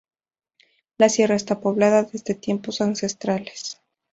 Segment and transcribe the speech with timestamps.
[0.97, 3.79] La sierra está poblada desde tiempos ancestrales.